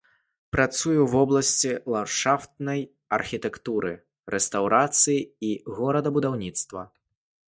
Працуе 0.55 0.75
ў 0.75 1.03
вобласці 1.15 1.73
ландшафтнай 1.95 2.81
архітэктуры, 3.17 3.91
рэстаўрацыі 4.37 5.19
і 5.51 5.53
горадабудаўніцтва. 5.81 6.81